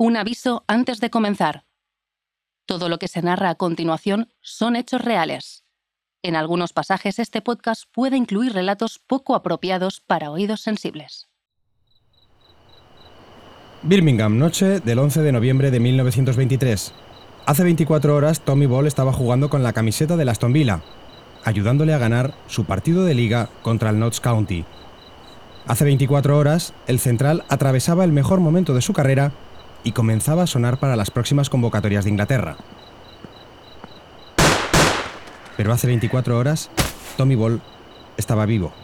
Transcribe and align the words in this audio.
Un 0.00 0.16
aviso 0.16 0.62
antes 0.68 1.00
de 1.00 1.10
comenzar. 1.10 1.64
Todo 2.66 2.88
lo 2.88 3.00
que 3.00 3.08
se 3.08 3.20
narra 3.20 3.50
a 3.50 3.56
continuación 3.56 4.28
son 4.40 4.76
hechos 4.76 5.00
reales. 5.00 5.64
En 6.22 6.36
algunos 6.36 6.72
pasajes 6.72 7.18
este 7.18 7.42
podcast 7.42 7.82
puede 7.90 8.16
incluir 8.16 8.52
relatos 8.52 9.00
poco 9.04 9.34
apropiados 9.34 10.00
para 10.00 10.30
oídos 10.30 10.60
sensibles. 10.60 11.26
Birmingham, 13.82 14.38
noche 14.38 14.78
del 14.78 15.00
11 15.00 15.20
de 15.22 15.32
noviembre 15.32 15.72
de 15.72 15.80
1923. 15.80 16.94
Hace 17.46 17.64
24 17.64 18.14
horas 18.14 18.40
Tommy 18.42 18.66
Ball 18.66 18.86
estaba 18.86 19.12
jugando 19.12 19.50
con 19.50 19.64
la 19.64 19.72
camiseta 19.72 20.16
de 20.16 20.30
Aston 20.30 20.52
Villa, 20.52 20.80
ayudándole 21.42 21.92
a 21.92 21.98
ganar 21.98 22.34
su 22.46 22.66
partido 22.66 23.04
de 23.04 23.14
liga 23.14 23.48
contra 23.62 23.90
el 23.90 23.98
Notts 23.98 24.20
County. 24.20 24.64
Hace 25.66 25.84
24 25.84 26.38
horas, 26.38 26.72
el 26.86 27.00
central 27.00 27.44
atravesaba 27.48 28.04
el 28.04 28.12
mejor 28.12 28.38
momento 28.38 28.74
de 28.74 28.80
su 28.80 28.92
carrera 28.92 29.32
y 29.88 29.92
comenzaba 29.92 30.42
a 30.42 30.46
sonar 30.46 30.76
para 30.76 30.96
las 30.96 31.10
próximas 31.10 31.48
convocatorias 31.48 32.04
de 32.04 32.10
Inglaterra. 32.10 32.58
Pero 35.56 35.72
hace 35.72 35.86
24 35.86 36.36
horas, 36.36 36.70
Tommy 37.16 37.34
Ball 37.36 37.62
estaba 38.18 38.44
vivo. 38.44 38.74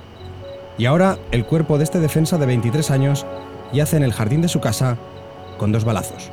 Y 0.79 0.87
ahora 0.87 1.19
el 1.31 1.45
cuerpo 1.45 1.77
de 1.77 1.85
este 1.85 2.01
defensa 2.01 2.39
de 2.39 2.47
23 2.47 2.91
años 2.91 3.27
yace 3.75 3.99
en 3.99 4.03
el 4.03 4.15
jardín 4.15 4.41
de 4.41 4.49
su 4.49 4.63
casa 4.63 4.97
con 5.59 5.73
dos 5.73 5.85
balazos. 5.85 6.31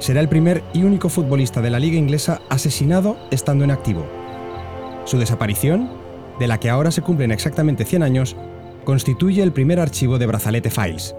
Será 0.00 0.18
el 0.18 0.28
primer 0.28 0.64
y 0.72 0.82
único 0.82 1.08
futbolista 1.08 1.60
de 1.60 1.70
la 1.70 1.78
liga 1.78 1.96
inglesa 1.96 2.40
asesinado 2.48 3.18
estando 3.30 3.62
en 3.62 3.70
activo. 3.70 4.04
Su 5.04 5.16
desaparición, 5.16 5.92
de 6.40 6.48
la 6.48 6.58
que 6.58 6.70
ahora 6.70 6.90
se 6.90 7.02
cumplen 7.02 7.30
exactamente 7.30 7.84
100 7.84 8.02
años, 8.02 8.36
constituye 8.84 9.44
el 9.44 9.52
primer 9.52 9.78
archivo 9.78 10.18
de 10.18 10.26
Brazalete 10.26 10.70
Files. 10.70 11.14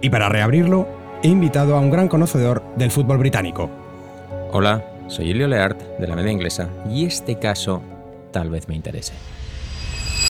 Y 0.00 0.08
para 0.08 0.30
reabrirlo, 0.30 0.88
he 1.26 1.28
invitado 1.28 1.74
a 1.74 1.80
un 1.80 1.90
gran 1.90 2.06
conocedor 2.06 2.62
del 2.76 2.92
fútbol 2.92 3.18
británico. 3.18 3.68
Hola, 4.52 4.84
soy 5.08 5.32
Elio 5.32 5.48
Leart 5.48 5.98
de 5.98 6.06
la 6.06 6.14
media 6.14 6.30
inglesa 6.30 6.68
y 6.88 7.04
este 7.04 7.36
caso 7.36 7.82
tal 8.32 8.48
vez 8.48 8.68
me 8.68 8.76
interese. 8.76 9.12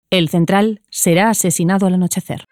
El 0.08 0.30
central 0.30 0.80
será 0.88 1.28
asesinado 1.28 1.86
al 1.86 1.94
anochecer. 1.94 2.46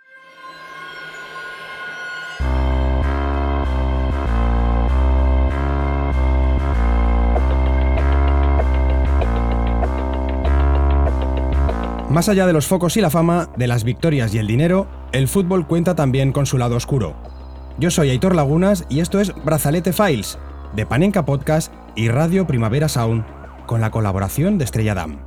Más 12.10 12.28
allá 12.28 12.46
de 12.46 12.52
los 12.52 12.66
focos 12.66 12.98
y 12.98 13.00
la 13.00 13.08
fama, 13.08 13.48
de 13.56 13.66
las 13.66 13.84
victorias 13.84 14.34
y 14.34 14.38
el 14.38 14.46
dinero, 14.46 14.86
el 15.12 15.28
fútbol 15.28 15.66
cuenta 15.66 15.94
también 15.96 16.30
con 16.30 16.44
su 16.44 16.58
lado 16.58 16.76
oscuro. 16.76 17.33
Yo 17.76 17.90
soy 17.90 18.10
Aitor 18.10 18.36
Lagunas 18.36 18.86
y 18.88 19.00
esto 19.00 19.20
es 19.20 19.32
Brazalete 19.44 19.92
Files, 19.92 20.38
de 20.76 20.86
Panenka 20.86 21.24
Podcast 21.24 21.72
y 21.96 22.06
Radio 22.08 22.46
Primavera 22.46 22.88
Sound, 22.88 23.24
con 23.66 23.80
la 23.80 23.90
colaboración 23.90 24.58
de 24.58 24.64
Estrella 24.64 24.94
Damm. 24.94 25.18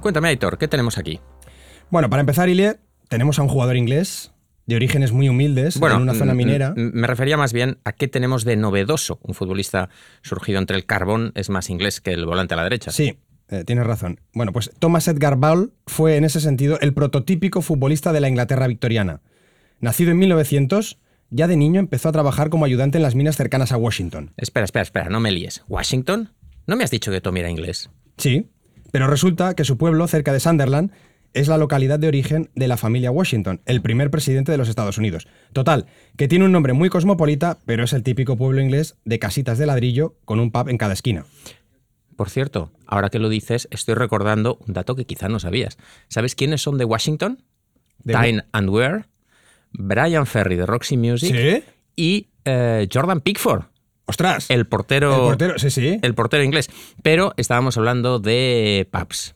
Cuéntame, 0.00 0.28
Aitor, 0.28 0.56
¿qué 0.56 0.68
tenemos 0.68 0.98
aquí? 0.98 1.18
Bueno, 1.90 2.08
para 2.08 2.20
empezar, 2.20 2.48
Ile, 2.48 2.78
tenemos 3.08 3.40
a 3.40 3.42
un 3.42 3.48
jugador 3.48 3.76
inglés 3.76 4.30
de 4.66 4.76
orígenes 4.76 5.10
muy 5.10 5.28
humildes 5.28 5.74
en 5.74 6.00
una 6.00 6.14
zona 6.14 6.32
minera. 6.32 6.74
Me 6.76 7.08
refería 7.08 7.36
más 7.36 7.52
bien 7.52 7.78
a 7.84 7.92
qué 7.92 8.06
tenemos 8.06 8.44
de 8.44 8.54
novedoso. 8.54 9.18
Un 9.22 9.34
futbolista 9.34 9.88
surgido 10.22 10.60
entre 10.60 10.76
el 10.76 10.86
carbón 10.86 11.32
es 11.34 11.50
más 11.50 11.70
inglés 11.70 12.00
que 12.00 12.12
el 12.12 12.24
volante 12.24 12.54
a 12.54 12.56
la 12.56 12.62
derecha. 12.62 12.92
Sí, 12.92 13.18
eh, 13.48 13.64
tienes 13.64 13.84
razón. 13.84 14.20
Bueno, 14.32 14.52
pues 14.52 14.70
Thomas 14.78 15.08
Edgar 15.08 15.36
Ball 15.36 15.72
fue 15.88 16.16
en 16.18 16.24
ese 16.24 16.40
sentido 16.40 16.78
el 16.80 16.94
prototípico 16.94 17.62
futbolista 17.62 18.12
de 18.12 18.20
la 18.20 18.28
Inglaterra 18.28 18.68
victoriana. 18.68 19.22
Nacido 19.80 20.12
en 20.12 20.18
1900, 20.18 20.98
ya 21.34 21.48
de 21.48 21.56
niño 21.56 21.80
empezó 21.80 22.08
a 22.08 22.12
trabajar 22.12 22.48
como 22.48 22.64
ayudante 22.64 22.98
en 22.98 23.02
las 23.02 23.16
minas 23.16 23.36
cercanas 23.36 23.72
a 23.72 23.76
Washington. 23.76 24.32
Espera, 24.36 24.64
espera, 24.64 24.84
espera, 24.84 25.08
no 25.08 25.18
me 25.18 25.32
líes. 25.32 25.64
¿Washington? 25.68 26.30
¿No 26.68 26.76
me 26.76 26.84
has 26.84 26.92
dicho 26.92 27.10
que 27.10 27.20
Tommy 27.20 27.40
era 27.40 27.50
inglés? 27.50 27.90
Sí, 28.16 28.50
pero 28.92 29.08
resulta 29.08 29.54
que 29.54 29.64
su 29.64 29.76
pueblo, 29.76 30.06
cerca 30.06 30.32
de 30.32 30.38
Sunderland, 30.38 30.92
es 31.32 31.48
la 31.48 31.58
localidad 31.58 31.98
de 31.98 32.06
origen 32.06 32.50
de 32.54 32.68
la 32.68 32.76
familia 32.76 33.10
Washington, 33.10 33.60
el 33.66 33.82
primer 33.82 34.12
presidente 34.12 34.52
de 34.52 34.58
los 34.58 34.68
Estados 34.68 34.96
Unidos. 34.96 35.26
Total, 35.52 35.86
que 36.16 36.28
tiene 36.28 36.44
un 36.44 36.52
nombre 36.52 36.72
muy 36.72 36.88
cosmopolita, 36.88 37.58
pero 37.66 37.82
es 37.82 37.92
el 37.92 38.04
típico 38.04 38.36
pueblo 38.36 38.60
inglés 38.60 38.96
de 39.04 39.18
casitas 39.18 39.58
de 39.58 39.66
ladrillo 39.66 40.14
con 40.24 40.38
un 40.38 40.52
pub 40.52 40.68
en 40.68 40.78
cada 40.78 40.92
esquina. 40.92 41.26
Por 42.16 42.30
cierto, 42.30 42.70
ahora 42.86 43.10
que 43.10 43.18
lo 43.18 43.28
dices, 43.28 43.66
estoy 43.72 43.94
recordando 43.94 44.58
un 44.64 44.72
dato 44.72 44.94
que 44.94 45.04
quizás 45.04 45.30
no 45.30 45.40
sabías. 45.40 45.78
¿Sabes 46.06 46.36
quiénes 46.36 46.62
son 46.62 46.78
de 46.78 46.84
Washington? 46.84 47.42
Time 48.06 48.44
and 48.52 48.68
Where, 48.68 49.06
Brian 49.74 50.26
Ferry 50.26 50.56
de 50.56 50.66
Roxy 50.66 50.96
Music 50.96 51.64
y 51.96 52.28
eh, 52.44 52.88
Jordan 52.92 53.20
Pickford. 53.20 53.64
¡Ostras! 54.06 54.50
El 54.50 54.66
portero. 54.66 55.14
El 55.14 55.20
portero, 55.20 55.58
sí, 55.58 55.70
sí. 55.70 55.98
El 56.02 56.14
portero 56.14 56.42
inglés. 56.42 56.70
Pero 57.02 57.32
estábamos 57.36 57.76
hablando 57.76 58.18
de 58.18 58.88
pubs. 58.90 59.34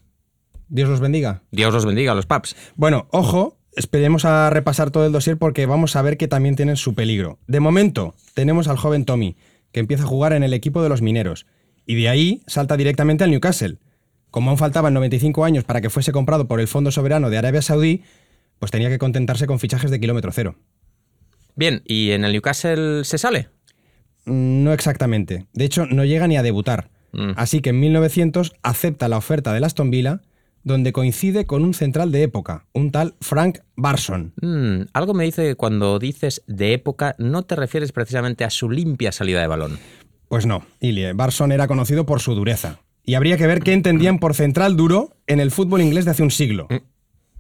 Dios 0.69 0.89
los 0.89 1.01
bendiga. 1.01 1.43
Dios 1.51 1.73
los 1.73 1.87
bendiga, 1.87 2.15
los 2.15 2.27
pubs. 2.27 2.55
Bueno, 2.77 3.09
ojo, 3.11 3.59
esperemos 3.75 4.25
a 4.25 4.51
repasar 4.51 4.91
todo 4.91 5.07
el 5.07 5.13
dossier 5.13 5.39
porque 5.39 5.67
vamos 5.67 5.97
a 5.97 6.03
ver 6.03 6.19
que 6.19 6.29
también 6.29 6.57
tienen 6.57 6.77
su 6.77 6.95
peligro. 6.95 7.39
De 7.47 7.61
momento, 7.61 8.15
tenemos 8.35 8.69
al 8.69 8.77
joven 8.77 9.05
Tommy, 9.05 9.37
que 9.73 9.81
empieza 9.81 10.05
a 10.05 10.09
jugar 10.09 10.35
en 10.35 10.43
el 10.43 10.53
equipo 10.53 10.83
de 10.83 10.91
los 10.91 11.01
mineros 11.01 11.47
y 11.87 11.95
de 11.95 12.09
ahí 12.11 12.43
salta 12.47 12.77
directamente 12.77 13.25
al 13.25 13.31
Newcastle. 13.31 13.79
Como 14.31 14.51
aún 14.51 14.59
faltaban 14.59 14.93
95 14.93 15.45
años 15.45 15.65
para 15.65 15.81
que 15.81 15.89
fuese 15.89 16.13
comprado 16.13 16.47
por 16.47 16.61
el 16.61 16.69
Fondo 16.69 16.91
Soberano 16.91 17.31
de 17.31 17.39
Arabia 17.39 17.63
Saudí, 17.63 18.03
pues 18.59 18.71
tenía 18.71 18.89
que 18.89 18.99
contentarse 18.99 19.47
con 19.47 19.59
fichajes 19.59 19.91
de 19.91 20.01
kilómetro 20.01 20.33
cero. 20.33 20.57
Bien, 21.55 21.83
¿y 21.85 22.11
en 22.13 22.25
el 22.25 22.33
Newcastle 22.33 23.05
se 23.05 23.19
sale? 23.19 23.49
Mm, 24.25 24.63
no 24.65 24.73
exactamente. 24.73 25.47
De 25.53 25.65
hecho, 25.65 25.87
no 25.87 26.05
llega 26.05 26.29
ni 26.29 26.37
a 26.37 26.43
debutar. 26.43 26.91
Mm. 27.13 27.33
Así 27.37 27.61
que 27.61 27.71
en 27.71 27.81
1900 27.81 28.55
acepta 28.63 29.09
la 29.09 29.17
oferta 29.17 29.53
de 29.53 29.65
Aston 29.65 29.91
Villa, 29.91 30.21
donde 30.63 30.93
coincide 30.93 31.47
con 31.47 31.65
un 31.65 31.75
central 31.75 32.13
de 32.13 32.23
época, 32.23 32.67
un 32.73 32.91
tal 32.91 33.15
Frank 33.21 33.61
Barson. 33.77 34.35
Mm, 34.41 34.89
algo 34.93 35.15
me 35.15 35.25
dice 35.25 35.43
que 35.43 35.55
cuando 35.55 35.99
dices 35.99 36.43
de 36.47 36.75
época 36.75 37.15
no 37.19 37.43
te 37.43 37.57
refieres 37.57 37.93
precisamente 37.93 38.45
a 38.45 38.51
su 38.51 38.71
limpia 38.71 39.13
salida 39.13 39.41
de 39.41 39.47
balón. 39.47 39.79
Pues 40.29 40.47
no, 40.47 40.65
Ilie. 40.81 41.15
Barson 41.15 41.53
era 41.53 41.67
conocido 41.67 42.05
por 42.05 42.21
su 42.21 42.35
dureza. 42.35 42.81
Y 43.05 43.15
habría 43.15 43.39
que 43.39 43.47
ver 43.47 43.61
qué 43.61 43.73
entendían 43.73 44.19
por 44.19 44.35
central 44.35 44.77
duro 44.77 45.17
en 45.27 45.41
el 45.41 45.51
fútbol 45.51 45.81
inglés 45.81 46.05
de 46.05 46.11
hace 46.11 46.23
un 46.23 46.31
siglo. 46.31 46.67
Mm. 46.69 46.77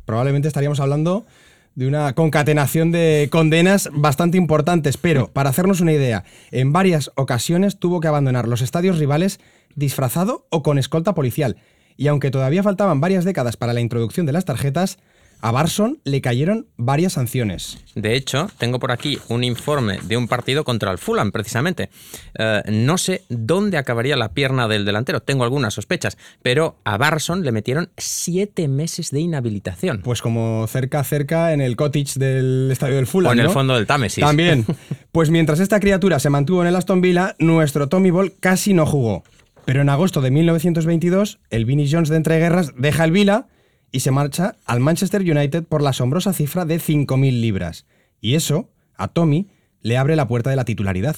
Probablemente 0.08 0.48
estaríamos 0.48 0.80
hablando 0.80 1.26
de 1.74 1.86
una 1.86 2.14
concatenación 2.14 2.91
de 2.91 3.28
condenas 3.30 3.91
bastante 3.92 4.38
importantes, 4.38 4.96
pero 4.96 5.28
para 5.34 5.50
hacernos 5.50 5.82
una 5.82 5.92
idea, 5.92 6.24
en 6.50 6.72
varias 6.72 7.12
ocasiones 7.14 7.78
tuvo 7.78 8.00
que 8.00 8.08
abandonar 8.08 8.48
los 8.48 8.62
estadios 8.62 8.98
rivales 8.98 9.38
disfrazado 9.74 10.46
o 10.48 10.62
con 10.62 10.78
escolta 10.78 11.14
policial. 11.14 11.58
Y 11.98 12.06
aunque 12.06 12.30
todavía 12.30 12.62
faltaban 12.62 13.02
varias 13.02 13.26
décadas 13.26 13.58
para 13.58 13.74
la 13.74 13.82
introducción 13.82 14.24
de 14.24 14.32
las 14.32 14.46
tarjetas, 14.46 14.96
a 15.41 15.50
Barson 15.50 15.99
le 16.04 16.21
cayeron 16.21 16.66
varias 16.76 17.15
sanciones. 17.15 17.78
De 17.94 18.15
hecho, 18.15 18.50
tengo 18.59 18.78
por 18.78 18.93
aquí 18.93 19.19
un 19.28 19.44
informe 19.44 19.99
de 20.03 20.16
un 20.16 20.28
partido 20.28 20.65
contra 20.65 20.91
el 20.91 20.99
Fulham, 20.99 21.32
precisamente. 21.32 21.91
Eh, 22.38 22.62
no 22.69 22.99
sé 22.99 23.22
dónde 23.28 23.78
acabaría 23.78 24.16
la 24.16 24.32
pierna 24.32 24.69
del 24.69 24.84
delantero, 24.84 25.21
tengo 25.21 25.44
algunas 25.44 25.75
sospechas, 25.75 26.19
pero 26.43 26.76
a 26.84 26.97
Barson 26.97 27.44
le 27.44 27.53
metieron 27.53 27.91
siete 27.97 28.69
meses 28.69 29.10
de 29.10 29.21
inhabilitación. 29.21 30.00
Pues 30.03 30.22
como 30.22 30.66
cerca, 30.66 31.03
cerca 31.04 31.53
en 31.53 31.60
el 31.60 31.76
cottage 31.76 32.19
del 32.19 32.70
estadio 32.70 32.97
del 32.97 33.06
Fulham. 33.06 33.31
O 33.31 33.32
en 33.32 33.41
el 33.41 33.50
fondo 33.50 33.75
del 33.75 33.87
Támesis. 33.87 34.22
También. 34.22 34.65
Pues 35.10 35.31
mientras 35.31 35.59
esta 35.59 35.81
criatura 35.81 36.20
se 36.20 36.31
mantuvo 36.31 36.60
en 36.62 36.69
el 36.69 36.76
Aston 36.76 37.00
Villa, 37.00 37.34
nuestro 37.38 37.88
Tommy 37.88 38.10
Ball 38.10 38.34
casi 38.38 38.75
no 38.75 38.87
jugó. 38.87 39.25
Pero 39.65 39.81
en 39.81 39.88
agosto 39.88 40.20
de 40.20 40.31
1922, 40.31 41.41
el 41.50 41.65
Vinnie 41.65 41.88
Jones 41.91 42.09
de 42.09 42.16
entreguerras 42.16 42.72
deja 42.76 43.05
el 43.05 43.10
Villa 43.10 43.47
y 43.93 44.00
se 44.00 44.10
marcha 44.10 44.56
al 44.65 44.81
Manchester 44.81 45.22
United 45.22 45.65
por 45.65 45.82
la 45.82 45.91
asombrosa 45.91 46.32
cifra 46.32 46.65
de 46.65 46.81
5.000 46.81 47.41
libras. 47.41 47.87
Y 48.21 48.34
eso, 48.34 48.71
a 48.97 49.09
Tommy, 49.09 49.49
le 49.82 49.97
abre 49.97 50.16
la 50.16 50.28
puerta 50.28 50.50
de 50.50 50.56
la 50.56 50.65
titularidad. 50.65 51.16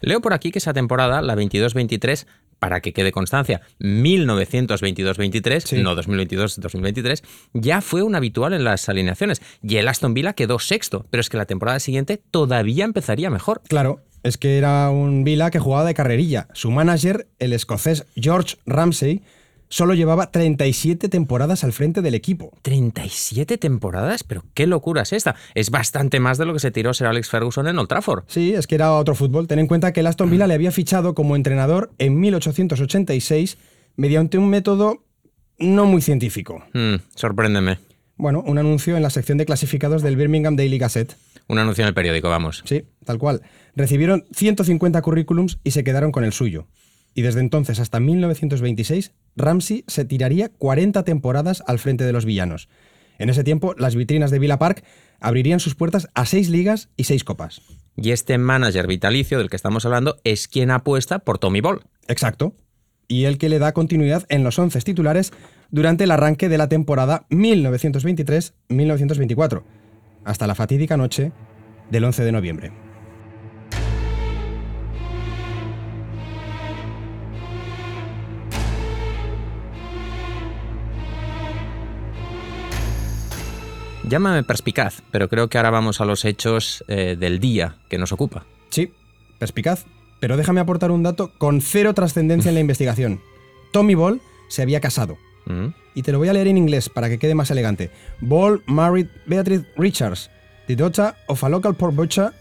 Leo 0.00 0.20
por 0.20 0.32
aquí 0.32 0.50
que 0.50 0.58
esa 0.58 0.72
temporada, 0.72 1.22
la 1.22 1.36
22-23, 1.36 2.26
para 2.58 2.80
que 2.80 2.92
quede 2.92 3.12
constancia, 3.12 3.62
1922-23, 3.80 5.82
no 5.82 5.96
2022-2023, 5.96 7.22
ya 7.54 7.80
fue 7.80 8.02
un 8.02 8.14
habitual 8.14 8.52
en 8.52 8.64
las 8.64 8.88
alineaciones. 8.88 9.40
Y 9.62 9.76
el 9.76 9.88
Aston 9.88 10.14
Villa 10.14 10.34
quedó 10.34 10.58
sexto, 10.58 11.06
pero 11.10 11.20
es 11.20 11.28
que 11.28 11.38
la 11.38 11.46
temporada 11.46 11.80
siguiente 11.80 12.20
todavía 12.30 12.84
empezaría 12.84 13.30
mejor. 13.30 13.62
Claro, 13.68 14.02
es 14.22 14.36
que 14.36 14.58
era 14.58 14.90
un 14.90 15.24
Villa 15.24 15.50
que 15.50 15.58
jugaba 15.58 15.84
de 15.84 15.94
carrerilla. 15.94 16.48
Su 16.52 16.70
manager, 16.70 17.28
el 17.38 17.52
escocés 17.52 18.06
George 18.14 18.56
Ramsey, 18.66 19.22
solo 19.70 19.94
llevaba 19.94 20.30
37 20.30 21.08
temporadas 21.08 21.64
al 21.64 21.72
frente 21.72 22.02
del 22.02 22.14
equipo. 22.14 22.52
¿37 22.62 23.58
temporadas? 23.58 24.24
Pero 24.24 24.44
qué 24.52 24.66
locura 24.66 25.02
es 25.02 25.14
esta. 25.14 25.36
Es 25.54 25.70
bastante 25.70 26.20
más 26.20 26.36
de 26.36 26.44
lo 26.44 26.52
que 26.52 26.58
se 26.58 26.70
tiró 26.70 26.92
Sir 26.92 27.06
Alex 27.06 27.30
Ferguson 27.30 27.68
en 27.68 27.78
Old 27.78 27.88
Trafford. 27.88 28.24
Sí, 28.26 28.52
es 28.52 28.66
que 28.66 28.74
era 28.74 28.92
otro 28.92 29.14
fútbol. 29.14 29.46
Ten 29.46 29.60
en 29.60 29.66
cuenta 29.66 29.92
que 29.92 30.00
el 30.00 30.06
Aston 30.06 30.28
Villa 30.30 30.46
le 30.46 30.54
había 30.54 30.72
fichado 30.72 31.14
como 31.14 31.36
entrenador 31.36 31.90
en 31.96 32.20
1886 32.20 33.56
mediante 33.96 34.36
un 34.36 34.50
método 34.50 35.04
no 35.58 35.86
muy 35.86 36.02
científico. 36.02 36.64
Mm, 36.74 36.96
sorpréndeme. 37.14 37.78
Bueno, 38.16 38.42
un 38.46 38.58
anuncio 38.58 38.96
en 38.96 39.02
la 39.02 39.10
sección 39.10 39.38
de 39.38 39.46
clasificados 39.46 40.02
del 40.02 40.16
Birmingham 40.16 40.56
Daily 40.56 40.78
Gazette. 40.78 41.16
Un 41.48 41.58
anuncio 41.58 41.82
en 41.82 41.88
el 41.88 41.94
periódico, 41.94 42.28
vamos. 42.28 42.62
Sí, 42.66 42.84
tal 43.04 43.18
cual. 43.18 43.42
Recibieron 43.74 44.26
150 44.32 45.00
currículums 45.00 45.58
y 45.64 45.70
se 45.70 45.84
quedaron 45.84 46.12
con 46.12 46.24
el 46.24 46.32
suyo. 46.32 46.66
Y 47.14 47.22
desde 47.22 47.40
entonces 47.40 47.80
hasta 47.80 48.00
1926, 48.00 49.12
Ramsey 49.36 49.84
se 49.86 50.04
tiraría 50.04 50.48
40 50.48 51.04
temporadas 51.04 51.62
al 51.66 51.78
frente 51.78 52.04
de 52.04 52.12
los 52.12 52.24
villanos. 52.24 52.68
En 53.18 53.28
ese 53.28 53.44
tiempo, 53.44 53.74
las 53.76 53.96
vitrinas 53.96 54.30
de 54.30 54.38
Villa 54.38 54.58
Park 54.58 54.82
abrirían 55.20 55.60
sus 55.60 55.74
puertas 55.74 56.08
a 56.14 56.24
seis 56.24 56.48
ligas 56.48 56.88
y 56.96 57.04
seis 57.04 57.22
copas. 57.24 57.60
Y 57.96 58.12
este 58.12 58.38
manager 58.38 58.86
vitalicio 58.86 59.36
del 59.38 59.50
que 59.50 59.56
estamos 59.56 59.84
hablando 59.84 60.16
es 60.24 60.48
quien 60.48 60.70
apuesta 60.70 61.18
por 61.18 61.36
Tommy 61.38 61.60
Ball. 61.60 61.82
Exacto. 62.08 62.54
Y 63.08 63.24
el 63.24 63.36
que 63.38 63.50
le 63.50 63.58
da 63.58 63.72
continuidad 63.72 64.24
en 64.28 64.44
los 64.44 64.56
11 64.58 64.80
titulares 64.80 65.32
durante 65.70 66.04
el 66.04 66.12
arranque 66.12 66.48
de 66.48 66.58
la 66.58 66.68
temporada 66.68 67.26
1923-1924, 67.30 69.62
hasta 70.24 70.46
la 70.46 70.54
fatídica 70.54 70.96
noche 70.96 71.32
del 71.90 72.04
11 72.04 72.24
de 72.24 72.32
noviembre. 72.32 72.89
Llámame 84.10 84.42
perspicaz, 84.42 85.02
pero 85.12 85.28
creo 85.28 85.48
que 85.48 85.56
ahora 85.56 85.70
vamos 85.70 86.00
a 86.00 86.04
los 86.04 86.24
hechos 86.24 86.82
eh, 86.88 87.16
del 87.16 87.38
día 87.38 87.76
que 87.88 87.96
nos 87.96 88.10
ocupa. 88.10 88.44
Sí, 88.68 88.92
perspicaz. 89.38 89.84
Pero 90.18 90.36
déjame 90.36 90.60
aportar 90.60 90.90
un 90.90 91.04
dato 91.04 91.30
con 91.38 91.60
cero 91.60 91.94
trascendencia 91.94 92.48
en 92.48 92.54
la 92.56 92.60
investigación. 92.60 93.20
Tommy 93.72 93.94
Ball 93.94 94.20
se 94.48 94.62
había 94.62 94.80
casado. 94.80 95.16
Mm. 95.46 95.68
Y 95.94 96.02
te 96.02 96.10
lo 96.10 96.18
voy 96.18 96.26
a 96.26 96.32
leer 96.32 96.48
en 96.48 96.58
inglés 96.58 96.88
para 96.88 97.08
que 97.08 97.20
quede 97.20 97.36
más 97.36 97.52
elegante. 97.52 97.92
Ball 98.20 98.64
married 98.66 99.06
Beatrice 99.26 99.64
Richards, 99.76 100.28
the 100.66 100.74
daughter 100.74 101.14
of 101.28 101.44
a 101.44 101.48
local 101.48 101.72
pork 101.72 101.94
butcher 101.94 102.32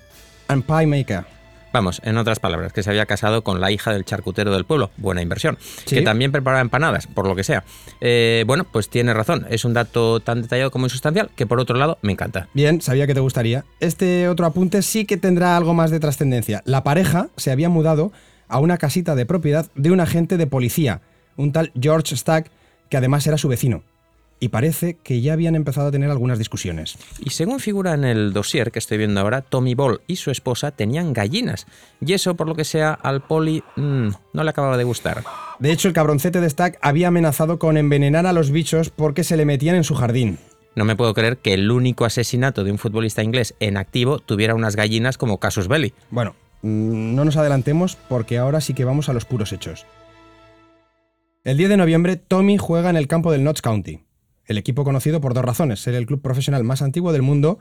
and 0.47 0.65
pie 0.65 0.87
maker. 0.87 1.23
Vamos, 1.71 2.01
en 2.03 2.17
otras 2.17 2.39
palabras, 2.39 2.73
que 2.73 2.83
se 2.83 2.89
había 2.89 3.05
casado 3.05 3.43
con 3.43 3.61
la 3.61 3.71
hija 3.71 3.93
del 3.93 4.05
charcutero 4.05 4.51
del 4.51 4.65
pueblo. 4.65 4.89
Buena 4.97 5.21
inversión. 5.21 5.57
Sí. 5.85 5.95
Que 5.95 6.01
también 6.01 6.31
preparaba 6.31 6.61
empanadas, 6.61 7.07
por 7.07 7.27
lo 7.27 7.35
que 7.35 7.43
sea. 7.43 7.63
Eh, 8.01 8.43
bueno, 8.47 8.63
pues 8.63 8.89
tiene 8.89 9.13
razón. 9.13 9.45
Es 9.49 9.65
un 9.65 9.73
dato 9.73 10.19
tan 10.19 10.41
detallado 10.41 10.71
como 10.71 10.85
insustancial 10.85 11.29
que, 11.35 11.45
por 11.45 11.59
otro 11.59 11.77
lado, 11.77 11.97
me 12.01 12.11
encanta. 12.11 12.47
Bien, 12.53 12.81
sabía 12.81 13.05
que 13.05 13.13
te 13.13 13.19
gustaría. 13.19 13.65
Este 13.79 14.27
otro 14.27 14.45
apunte 14.45 14.81
sí 14.81 15.05
que 15.05 15.17
tendrá 15.17 15.55
algo 15.57 15.73
más 15.73 15.91
de 15.91 15.99
trascendencia. 15.99 16.61
La 16.65 16.83
pareja 16.83 17.29
se 17.37 17.51
había 17.51 17.69
mudado 17.69 18.11
a 18.47 18.59
una 18.59 18.77
casita 18.77 19.15
de 19.15 19.25
propiedad 19.25 19.67
de 19.75 19.91
un 19.91 19.99
agente 19.99 20.37
de 20.37 20.47
policía, 20.47 21.01
un 21.37 21.51
tal 21.51 21.71
George 21.79 22.15
Stack, 22.15 22.49
que 22.89 22.97
además 22.97 23.25
era 23.27 23.37
su 23.37 23.47
vecino. 23.47 23.83
Y 24.39 24.49
parece 24.49 24.95
que 25.03 25.21
ya 25.21 25.33
habían 25.33 25.55
empezado 25.55 25.87
a 25.87 25.91
tener 25.91 26.09
algunas 26.09 26.37
discusiones. 26.37 26.97
Y 27.19 27.31
según 27.31 27.59
figura 27.59 27.93
en 27.93 28.05
el 28.05 28.31
dossier 28.31 28.71
que 28.71 28.79
estoy 28.79 28.97
viendo 28.97 29.19
ahora, 29.19 29.41
Tommy 29.41 29.75
Ball 29.75 30.01
y 30.07 30.15
su 30.15 30.31
esposa 30.31 30.71
tenían 30.71 31.11
gallinas. 31.13 31.67
Y 31.99 32.13
eso, 32.13 32.35
por 32.35 32.47
lo 32.47 32.55
que 32.55 32.63
sea, 32.63 32.93
al 32.93 33.21
poli 33.21 33.63
mm, 33.75 34.09
no 34.33 34.43
le 34.43 34.49
acababa 34.49 34.77
de 34.77 34.85
gustar. 34.85 35.23
De 35.59 35.71
hecho, 35.71 35.89
el 35.89 35.93
cabroncete 35.93 36.39
de 36.39 36.49
Stack 36.49 36.79
había 36.81 37.09
amenazado 37.09 37.59
con 37.59 37.75
envenenar 37.75 38.25
a 38.25 38.33
los 38.33 38.51
bichos 38.51 38.89
porque 38.89 39.25
se 39.25 39.35
le 39.35 39.45
metían 39.45 39.75
en 39.75 39.83
su 39.83 39.95
jardín. 39.95 40.37
No 40.75 40.85
me 40.85 40.95
puedo 40.95 41.13
creer 41.13 41.37
que 41.37 41.53
el 41.53 41.69
único 41.71 42.05
asesinato 42.05 42.63
de 42.63 42.71
un 42.71 42.77
futbolista 42.77 43.23
inglés 43.23 43.55
en 43.59 43.75
activo 43.75 44.19
tuviera 44.19 44.55
unas 44.55 44.77
gallinas 44.77 45.17
como 45.17 45.39
Casus 45.39 45.67
Belli. 45.67 45.93
Bueno, 46.09 46.35
mm, 46.61 47.15
no 47.15 47.25
nos 47.25 47.35
adelantemos 47.35 47.97
porque 48.07 48.37
ahora 48.37 48.61
sí 48.61 48.73
que 48.73 48.85
vamos 48.85 49.09
a 49.09 49.13
los 49.13 49.25
puros 49.25 49.51
hechos. 49.51 49.85
El 51.43 51.57
10 51.57 51.69
de 51.69 51.77
noviembre, 51.77 52.15
Tommy 52.15 52.57
juega 52.57 52.89
en 52.89 52.95
el 52.95 53.07
campo 53.07 53.31
del 53.31 53.43
Notts 53.43 53.61
County. 53.61 54.01
El 54.49 54.57
equipo 54.57 54.83
conocido 54.83 55.21
por 55.21 55.35
dos 55.35 55.45
razones, 55.45 55.79
ser 55.79 55.93
el 55.93 56.07
club 56.07 56.23
profesional 56.23 56.63
más 56.63 56.81
antiguo 56.81 57.13
del 57.13 57.21
mundo 57.21 57.59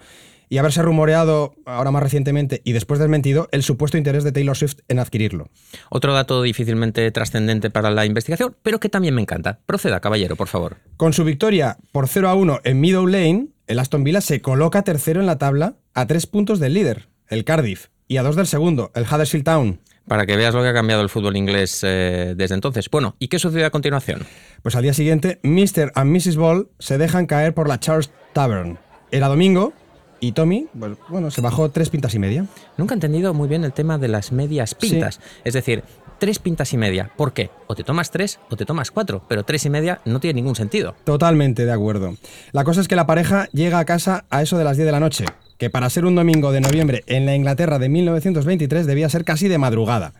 y 0.48 0.56
haberse 0.56 0.80
rumoreado 0.80 1.54
ahora 1.66 1.90
más 1.90 2.02
recientemente 2.02 2.62
y 2.64 2.72
después 2.72 2.98
desmentido 2.98 3.46
el 3.52 3.62
supuesto 3.62 3.98
interés 3.98 4.24
de 4.24 4.32
Taylor 4.32 4.56
Swift 4.56 4.78
en 4.88 4.98
adquirirlo. 4.98 5.50
Otro 5.90 6.14
dato 6.14 6.40
difícilmente 6.42 7.10
trascendente 7.10 7.68
para 7.68 7.90
la 7.90 8.06
investigación, 8.06 8.56
pero 8.62 8.80
que 8.80 8.88
también 8.88 9.14
me 9.14 9.20
encanta. 9.20 9.60
Proceda, 9.66 10.00
caballero, 10.00 10.34
por 10.34 10.48
favor. 10.48 10.78
Con 10.96 11.12
su 11.12 11.24
victoria 11.24 11.76
por 11.92 12.08
0 12.08 12.30
a 12.30 12.34
1 12.34 12.60
en 12.64 12.80
Meadow 12.80 13.06
Lane, 13.06 13.48
el 13.66 13.78
Aston 13.78 14.02
Villa 14.02 14.22
se 14.22 14.40
coloca 14.40 14.80
tercero 14.80 15.20
en 15.20 15.26
la 15.26 15.36
tabla 15.36 15.76
a 15.92 16.06
tres 16.06 16.26
puntos 16.26 16.58
del 16.58 16.72
líder, 16.72 17.10
el 17.28 17.44
Cardiff, 17.44 17.88
y 18.06 18.16
a 18.16 18.22
dos 18.22 18.34
del 18.34 18.46
segundo, 18.46 18.90
el 18.94 19.04
Huddersfield 19.04 19.44
Town. 19.44 19.80
Para 20.08 20.26
que 20.26 20.36
veas 20.36 20.54
lo 20.54 20.62
que 20.62 20.68
ha 20.68 20.74
cambiado 20.74 21.02
el 21.02 21.08
fútbol 21.08 21.36
inglés 21.36 21.80
eh, 21.84 22.34
desde 22.36 22.54
entonces. 22.54 22.88
Bueno, 22.90 23.14
¿y 23.18 23.28
qué 23.28 23.38
sucedió 23.38 23.66
a 23.66 23.70
continuación? 23.70 24.22
Pues 24.62 24.74
al 24.74 24.82
día 24.82 24.94
siguiente, 24.94 25.38
Mr. 25.42 25.92
and 25.94 26.10
Mrs. 26.10 26.36
Ball 26.36 26.68
se 26.78 26.98
dejan 26.98 27.26
caer 27.26 27.54
por 27.54 27.68
la 27.68 27.78
Charles 27.78 28.10
Tavern. 28.32 28.78
Era 29.10 29.28
domingo 29.28 29.72
y 30.20 30.32
Tommy, 30.32 30.66
bueno, 31.08 31.30
se 31.30 31.40
bajó 31.40 31.70
tres 31.70 31.90
pintas 31.90 32.14
y 32.14 32.18
media. 32.18 32.46
Nunca 32.76 32.94
he 32.94 32.96
entendido 32.96 33.34
muy 33.34 33.48
bien 33.48 33.64
el 33.64 33.72
tema 33.72 33.98
de 33.98 34.08
las 34.08 34.32
medias 34.32 34.74
pintas. 34.74 35.20
Es 35.44 35.54
decir, 35.54 35.84
tres 36.18 36.38
pintas 36.38 36.72
y 36.72 36.76
media. 36.76 37.10
¿Por 37.16 37.32
qué? 37.32 37.50
O 37.66 37.74
te 37.74 37.84
tomas 37.84 38.10
tres 38.10 38.40
o 38.50 38.56
te 38.56 38.64
tomas 38.64 38.90
cuatro, 38.90 39.22
pero 39.28 39.44
tres 39.44 39.64
y 39.64 39.70
media 39.70 40.00
no 40.04 40.20
tiene 40.20 40.40
ningún 40.40 40.56
sentido. 40.56 40.94
Totalmente 41.04 41.64
de 41.64 41.72
acuerdo. 41.72 42.16
La 42.52 42.64
cosa 42.64 42.80
es 42.80 42.88
que 42.88 42.96
la 42.96 43.06
pareja 43.06 43.48
llega 43.52 43.78
a 43.78 43.84
casa 43.84 44.24
a 44.30 44.42
eso 44.42 44.58
de 44.58 44.64
las 44.64 44.76
10 44.76 44.86
de 44.86 44.92
la 44.92 45.00
noche, 45.00 45.24
que 45.56 45.70
para 45.70 45.90
ser 45.90 46.04
un 46.04 46.14
domingo 46.14 46.52
de 46.52 46.60
noviembre 46.60 47.04
en 47.06 47.26
la 47.26 47.34
Inglaterra 47.34 47.78
de 47.78 47.88
1923 47.88 48.86
debía 48.86 49.08
ser 49.08 49.24
casi 49.24 49.48
de 49.48 49.58
madrugada. 49.58 50.12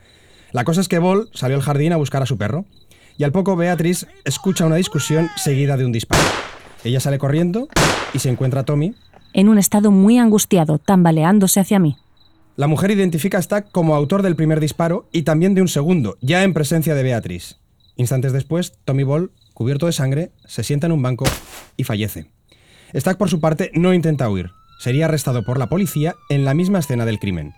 La 0.53 0.65
cosa 0.65 0.81
es 0.81 0.89
que 0.89 0.99
Ball 0.99 1.29
salió 1.35 1.56
al 1.56 1.62
jardín 1.62 1.93
a 1.93 1.97
buscar 1.97 2.23
a 2.23 2.27
su 2.27 2.39
perro, 2.39 2.65
y 3.19 3.25
al 3.25 3.33
poco 3.33 3.56
Beatriz 3.56 4.06
escucha 4.25 4.65
una 4.65 4.77
discusión 4.77 5.29
seguida 5.37 5.77
de 5.77 5.85
un 5.85 5.93
disparo. 5.93 6.23
Ella 6.85 7.01
sale 7.01 7.19
corriendo 7.19 7.69
y 8.15 8.21
se 8.21 8.31
encuentra 8.31 8.61
a 8.61 8.65
Tommy. 8.65 8.94
En 9.33 9.49
un 9.49 9.59
estado 9.59 9.91
muy 9.91 10.19
angustiado, 10.19 10.79
tambaleándose 10.79 11.61
hacia 11.61 11.79
mí. 11.79 11.97
La 12.57 12.67
mujer 12.67 12.91
identifica 12.91 13.39
a 13.39 13.43
Stack 13.43 13.71
como 13.71 13.95
autor 13.95 14.23
del 14.23 14.35
primer 14.37 14.59
disparo 14.59 15.09
y 15.13 15.23
también 15.23 15.55
de 15.55 15.63
un 15.63 15.69
segundo, 15.69 16.17
ya 16.21 16.43
en 16.43 16.55
presencia 16.55 16.95
de 16.95 17.05
Beatriz. 17.05 17.57
Instantes 17.97 18.33
después, 18.33 18.73
Tommy 18.85 19.05
Ball, 19.05 19.31
cubierto 19.55 19.87
de 19.87 19.93
sangre, 19.93 20.33
se 20.47 20.65
sienta 20.65 20.87
en 20.87 20.93
un 20.93 21.03
banco 21.03 21.25
y 21.77 21.85
fallece. 21.85 22.31
Stack, 22.95 23.17
por 23.17 23.29
su 23.29 23.41
parte, 23.41 23.71
no 23.75 23.95
intenta 23.95 24.29
huir. 24.29 24.51
Sería 24.79 25.07
arrestado 25.07 25.45
por 25.45 25.59
la 25.59 25.69
policía 25.69 26.15
en 26.29 26.45
la 26.45 26.55
misma 26.55 26.79
escena 26.79 27.05
del 27.05 27.19
crimen. 27.19 27.55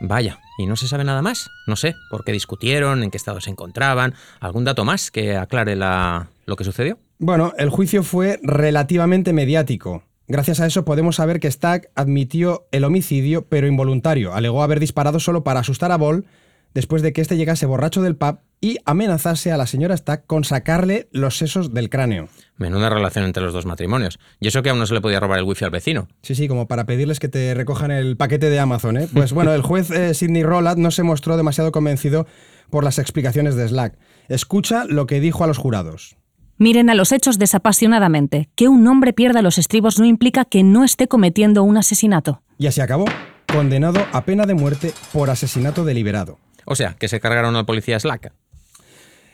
Vaya, 0.00 0.40
¿y 0.58 0.66
no 0.66 0.76
se 0.76 0.88
sabe 0.88 1.04
nada 1.04 1.20
más? 1.20 1.50
No 1.66 1.76
sé, 1.76 1.94
por 2.10 2.24
qué 2.24 2.32
discutieron, 2.32 3.02
en 3.02 3.10
qué 3.10 3.18
estado 3.18 3.40
se 3.40 3.50
encontraban, 3.50 4.14
algún 4.40 4.64
dato 4.64 4.84
más 4.84 5.10
que 5.10 5.36
aclare 5.36 5.76
la... 5.76 6.30
lo 6.46 6.56
que 6.56 6.64
sucedió. 6.64 6.98
Bueno, 7.18 7.52
el 7.58 7.68
juicio 7.68 8.02
fue 8.02 8.40
relativamente 8.42 9.32
mediático. 9.34 10.04
Gracias 10.30 10.60
a 10.60 10.66
eso 10.66 10.84
podemos 10.84 11.16
saber 11.16 11.40
que 11.40 11.50
Stack 11.50 11.90
admitió 11.96 12.68
el 12.70 12.84
homicidio, 12.84 13.46
pero 13.48 13.66
involuntario. 13.66 14.32
Alegó 14.32 14.62
haber 14.62 14.78
disparado 14.78 15.18
solo 15.18 15.42
para 15.42 15.58
asustar 15.58 15.90
a 15.90 15.96
Ball 15.96 16.24
después 16.72 17.02
de 17.02 17.12
que 17.12 17.20
éste 17.20 17.36
llegase 17.36 17.66
borracho 17.66 18.00
del 18.00 18.14
pub 18.14 18.38
y 18.60 18.78
amenazase 18.84 19.50
a 19.50 19.56
la 19.56 19.66
señora 19.66 19.96
Stack 19.96 20.26
con 20.26 20.44
sacarle 20.44 21.08
los 21.10 21.36
sesos 21.36 21.74
del 21.74 21.90
cráneo. 21.90 22.28
Menuda 22.58 22.90
relación 22.90 23.24
entre 23.24 23.42
los 23.42 23.52
dos 23.52 23.66
matrimonios. 23.66 24.20
Y 24.38 24.46
eso 24.46 24.62
que 24.62 24.70
aún 24.70 24.78
no 24.78 24.86
se 24.86 24.94
le 24.94 25.00
podía 25.00 25.18
robar 25.18 25.40
el 25.40 25.46
wifi 25.46 25.64
al 25.64 25.72
vecino. 25.72 26.06
Sí, 26.22 26.36
sí, 26.36 26.46
como 26.46 26.68
para 26.68 26.86
pedirles 26.86 27.18
que 27.18 27.28
te 27.28 27.52
recojan 27.54 27.90
el 27.90 28.16
paquete 28.16 28.50
de 28.50 28.60
Amazon, 28.60 28.98
¿eh? 28.98 29.08
Pues 29.12 29.32
bueno, 29.32 29.52
el 29.52 29.62
juez 29.62 29.90
eh, 29.90 30.14
Sidney 30.14 30.44
Rollad 30.44 30.76
no 30.76 30.92
se 30.92 31.02
mostró 31.02 31.36
demasiado 31.38 31.72
convencido 31.72 32.28
por 32.70 32.84
las 32.84 33.00
explicaciones 33.00 33.56
de 33.56 33.66
Slack. 33.66 33.98
Escucha 34.28 34.84
lo 34.84 35.06
que 35.06 35.18
dijo 35.18 35.42
a 35.42 35.48
los 35.48 35.58
jurados. 35.58 36.19
Miren 36.62 36.90
a 36.90 36.94
los 36.94 37.10
hechos 37.12 37.38
desapasionadamente. 37.38 38.50
Que 38.54 38.68
un 38.68 38.86
hombre 38.86 39.14
pierda 39.14 39.40
los 39.40 39.56
estribos 39.56 39.98
no 39.98 40.04
implica 40.04 40.44
que 40.44 40.62
no 40.62 40.84
esté 40.84 41.08
cometiendo 41.08 41.62
un 41.62 41.78
asesinato. 41.78 42.42
Y 42.58 42.66
así 42.66 42.82
acabó, 42.82 43.06
condenado 43.50 44.04
a 44.12 44.26
pena 44.26 44.44
de 44.44 44.52
muerte 44.52 44.92
por 45.10 45.30
asesinato 45.30 45.86
deliberado. 45.86 46.36
O 46.66 46.74
sea, 46.74 46.96
que 46.98 47.08
se 47.08 47.18
cargaron 47.18 47.56
al 47.56 47.64
policía 47.64 47.98
Slack. 47.98 48.34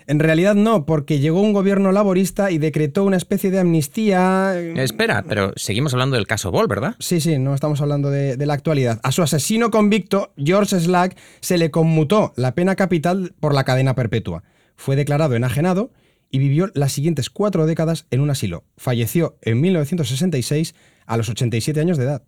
En 0.06 0.20
realidad 0.20 0.54
no, 0.54 0.86
porque 0.86 1.18
llegó 1.18 1.40
un 1.40 1.52
gobierno 1.52 1.90
laborista 1.90 2.52
y 2.52 2.58
decretó 2.58 3.02
una 3.02 3.16
especie 3.16 3.50
de 3.50 3.58
amnistía. 3.58 4.52
eh, 4.54 4.74
Espera, 4.84 5.24
pero 5.28 5.52
seguimos 5.56 5.94
hablando 5.94 6.14
del 6.14 6.28
caso 6.28 6.52
Ball, 6.52 6.68
¿verdad? 6.68 6.94
Sí, 7.00 7.20
sí, 7.20 7.40
no 7.40 7.56
estamos 7.56 7.80
hablando 7.80 8.08
de, 8.08 8.36
de 8.36 8.46
la 8.46 8.54
actualidad. 8.54 9.00
A 9.02 9.10
su 9.10 9.22
asesino 9.24 9.72
convicto, 9.72 10.32
George 10.36 10.78
Slack, 10.78 11.16
se 11.40 11.58
le 11.58 11.72
conmutó 11.72 12.32
la 12.36 12.54
pena 12.54 12.76
capital 12.76 13.34
por 13.40 13.52
la 13.52 13.64
cadena 13.64 13.96
perpetua. 13.96 14.44
Fue 14.76 14.94
declarado 14.94 15.34
enajenado 15.34 15.90
y 16.36 16.38
vivió 16.38 16.70
las 16.74 16.92
siguientes 16.92 17.30
cuatro 17.30 17.64
décadas 17.64 18.06
en 18.10 18.20
un 18.20 18.28
asilo. 18.28 18.62
Falleció 18.76 19.38
en 19.40 19.58
1966 19.58 20.74
a 21.06 21.16
los 21.16 21.30
87 21.30 21.80
años 21.80 21.96
de 21.96 22.04
edad. 22.04 22.22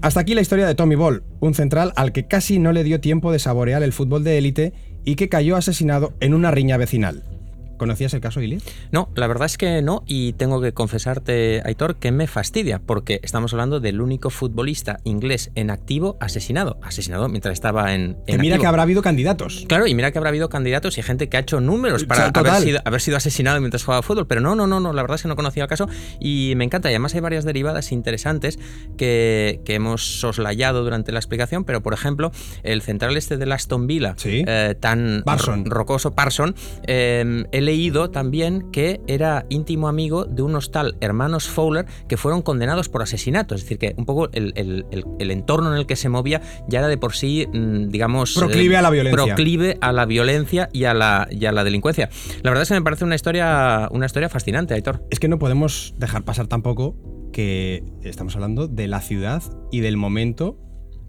Hasta 0.00 0.20
aquí 0.20 0.36
la 0.36 0.42
historia 0.42 0.64
de 0.64 0.76
Tommy 0.76 0.94
Ball, 0.94 1.24
un 1.40 1.54
central 1.54 1.92
al 1.96 2.12
que 2.12 2.28
casi 2.28 2.60
no 2.60 2.70
le 2.70 2.84
dio 2.84 3.00
tiempo 3.00 3.32
de 3.32 3.40
saborear 3.40 3.82
el 3.82 3.92
fútbol 3.92 4.22
de 4.22 4.38
élite 4.38 4.74
y 5.04 5.16
que 5.16 5.28
cayó 5.28 5.56
asesinado 5.56 6.14
en 6.20 6.34
una 6.34 6.52
riña 6.52 6.76
vecinal. 6.76 7.35
¿Conocías 7.76 8.12
el 8.14 8.20
caso, 8.20 8.40
Ili? 8.40 8.60
No, 8.92 9.08
la 9.14 9.26
verdad 9.26 9.46
es 9.46 9.58
que 9.58 9.82
no, 9.82 10.02
y 10.06 10.32
tengo 10.34 10.60
que 10.60 10.72
confesarte, 10.72 11.62
Aitor, 11.64 11.96
que 11.96 12.12
me 12.12 12.26
fastidia, 12.26 12.78
porque 12.78 13.20
estamos 13.22 13.52
hablando 13.52 13.80
del 13.80 14.00
único 14.00 14.30
futbolista 14.30 14.98
inglés 15.04 15.50
en 15.54 15.70
activo 15.70 16.16
asesinado. 16.20 16.78
Asesinado 16.82 17.28
mientras 17.28 17.52
estaba 17.54 17.94
en. 17.94 18.16
en 18.26 18.40
mira 18.40 18.54
activo. 18.54 18.60
que 18.60 18.66
habrá 18.66 18.82
habido 18.82 19.02
candidatos. 19.02 19.64
Claro, 19.68 19.86
y 19.86 19.94
mira 19.94 20.12
que 20.12 20.18
habrá 20.18 20.30
habido 20.30 20.48
candidatos 20.48 20.98
y 20.98 21.02
gente 21.02 21.28
que 21.28 21.36
ha 21.36 21.40
hecho 21.40 21.60
números 21.60 22.04
para 22.04 22.26
haber 22.26 22.54
sido, 22.62 22.80
haber 22.84 23.00
sido, 23.00 23.16
asesinado 23.16 23.60
mientras 23.60 23.84
jugaba 23.84 24.02
fútbol, 24.02 24.26
pero 24.26 24.40
no, 24.40 24.54
no, 24.54 24.66
no, 24.66 24.80
no, 24.80 24.92
la 24.92 25.02
verdad 25.02 25.16
es 25.16 25.22
que 25.22 25.28
no 25.28 25.36
conocía 25.36 25.64
el 25.64 25.68
caso 25.68 25.88
y 26.20 26.54
me 26.56 26.64
encanta. 26.64 26.90
Y 26.90 26.94
además 26.94 27.14
hay 27.14 27.20
varias 27.20 27.44
derivadas 27.44 27.92
interesantes 27.92 28.58
que, 28.96 29.60
que 29.64 29.74
hemos 29.74 30.20
soslayado 30.20 30.84
durante 30.84 31.12
la 31.12 31.18
explicación, 31.18 31.64
pero 31.64 31.82
por 31.82 31.94
ejemplo, 31.94 32.32
el 32.62 32.82
central 32.82 33.16
este 33.16 33.36
de 33.36 33.56
Aston 33.56 33.86
Villa, 33.86 34.14
¿Sí? 34.16 34.44
eh, 34.46 34.74
tan 34.78 35.22
Parson. 35.24 35.64
rocoso, 35.64 36.14
Parson, 36.14 36.54
eh, 36.86 37.44
he 37.52 37.60
leído 37.66 38.10
también 38.10 38.70
que 38.70 39.02
era 39.06 39.44
íntimo 39.50 39.88
amigo 39.88 40.24
de 40.24 40.40
unos 40.40 40.70
tal 40.70 40.96
hermanos 41.00 41.48
Fowler 41.48 41.84
que 42.08 42.16
fueron 42.16 42.40
condenados 42.40 42.88
por 42.88 43.02
asesinato. 43.02 43.54
Es 43.54 43.62
decir, 43.62 43.78
que 43.78 43.94
un 43.98 44.06
poco 44.06 44.30
el, 44.32 44.52
el, 44.56 44.86
el, 44.90 45.04
el 45.18 45.30
entorno 45.30 45.70
en 45.72 45.76
el 45.76 45.86
que 45.86 45.96
se 45.96 46.08
movía 46.08 46.40
ya 46.68 46.78
era 46.78 46.88
de 46.88 46.96
por 46.96 47.14
sí, 47.14 47.46
mm, 47.52 47.88
digamos... 47.88 48.34
Proclive 48.34 48.74
eh, 48.74 48.78
a 48.78 48.82
la 48.82 48.90
violencia. 48.90 49.24
Proclive 49.24 49.78
a 49.80 49.92
la 49.92 50.06
violencia 50.06 50.68
y 50.72 50.84
a 50.84 50.94
la, 50.94 51.28
y 51.30 51.44
a 51.44 51.52
la 51.52 51.64
delincuencia. 51.64 52.08
La 52.42 52.50
verdad 52.50 52.62
es 52.62 52.68
que 52.68 52.74
me 52.74 52.82
parece 52.82 53.04
una 53.04 53.16
historia, 53.16 53.88
una 53.90 54.06
historia 54.06 54.28
fascinante, 54.28 54.74
Aitor. 54.74 55.04
Es 55.10 55.20
que 55.20 55.28
no 55.28 55.38
podemos 55.38 55.94
dejar 55.98 56.24
pasar 56.24 56.46
tampoco 56.46 56.96
que 57.32 57.84
estamos 58.02 58.34
hablando 58.34 58.68
de 58.68 58.88
la 58.88 59.00
ciudad 59.00 59.42
y 59.70 59.80
del 59.80 59.96
momento 59.96 60.56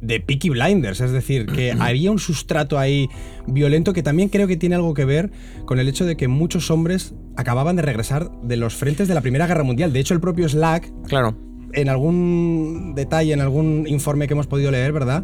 de 0.01 0.19
Peaky 0.19 0.49
Blinders, 0.49 1.01
es 1.01 1.11
decir, 1.11 1.45
que 1.45 1.71
había 1.79 2.11
un 2.11 2.19
sustrato 2.19 2.77
ahí 2.77 3.09
violento 3.47 3.93
que 3.93 4.03
también 4.03 4.29
creo 4.29 4.47
que 4.47 4.57
tiene 4.57 4.75
algo 4.75 4.93
que 4.93 5.05
ver 5.05 5.31
con 5.65 5.79
el 5.79 5.87
hecho 5.87 6.05
de 6.05 6.17
que 6.17 6.27
muchos 6.27 6.69
hombres 6.71 7.13
acababan 7.35 7.75
de 7.75 7.81
regresar 7.81 8.31
de 8.41 8.57
los 8.57 8.75
frentes 8.75 9.07
de 9.07 9.13
la 9.13 9.21
Primera 9.21 9.47
Guerra 9.47 9.63
Mundial. 9.63 9.93
De 9.93 9.99
hecho, 9.99 10.13
el 10.13 10.19
propio 10.19 10.47
Slack, 10.49 10.91
claro. 11.07 11.37
en 11.73 11.89
algún 11.89 12.93
detalle, 12.95 13.33
en 13.33 13.41
algún 13.41 13.85
informe 13.87 14.27
que 14.27 14.33
hemos 14.33 14.47
podido 14.47 14.71
leer, 14.71 14.91
¿verdad? 14.91 15.23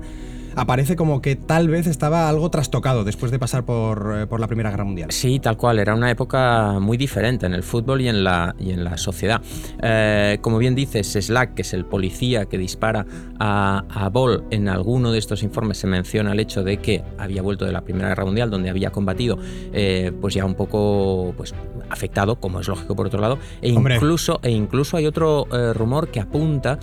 Aparece 0.55 0.95
como 0.95 1.21
que 1.21 1.35
tal 1.35 1.69
vez 1.69 1.87
estaba 1.87 2.29
algo 2.29 2.49
trastocado 2.49 3.03
después 3.03 3.31
de 3.31 3.39
pasar 3.39 3.65
por, 3.65 4.15
eh, 4.17 4.27
por, 4.27 4.39
la 4.39 4.47
Primera 4.47 4.69
Guerra 4.71 4.83
Mundial. 4.83 5.11
Sí, 5.11 5.39
tal 5.39 5.57
cual. 5.57 5.79
Era 5.79 5.93
una 5.95 6.11
época 6.11 6.79
muy 6.79 6.97
diferente 6.97 7.45
en 7.45 7.53
el 7.53 7.63
fútbol 7.63 8.01
y 8.01 8.07
en 8.07 8.23
la, 8.23 8.55
y 8.59 8.71
en 8.71 8.83
la 8.83 8.97
sociedad. 8.97 9.41
Eh, 9.81 10.37
como 10.41 10.57
bien 10.57 10.75
dices, 10.75 11.11
Slack, 11.13 11.53
que 11.53 11.61
es 11.61 11.73
el 11.73 11.85
policía 11.85 12.45
que 12.45 12.57
dispara 12.57 13.05
a, 13.39 13.83
a 13.89 14.09
Ball, 14.09 14.43
en 14.51 14.69
alguno 14.69 15.11
de 15.11 15.19
estos 15.19 15.43
informes 15.43 15.77
se 15.77 15.87
menciona 15.87 16.33
el 16.33 16.39
hecho 16.39 16.63
de 16.63 16.77
que 16.77 17.03
había 17.17 17.41
vuelto 17.41 17.65
de 17.65 17.71
la 17.71 17.81
Primera 17.81 18.09
Guerra 18.09 18.25
Mundial, 18.25 18.49
donde 18.49 18.69
había 18.69 18.91
combatido, 18.91 19.37
eh, 19.73 20.11
pues 20.19 20.33
ya 20.33 20.45
un 20.45 20.55
poco 20.55 21.33
pues, 21.37 21.53
afectado, 21.89 22.35
como 22.35 22.59
es 22.59 22.67
lógico 22.67 22.95
por 22.95 23.07
otro 23.07 23.21
lado, 23.21 23.37
e 23.61 23.69
incluso, 23.69 24.39
e 24.43 24.51
incluso 24.51 24.97
hay 24.97 25.05
otro 25.05 25.47
eh, 25.51 25.73
rumor 25.73 26.09
que 26.09 26.19
apunta 26.19 26.79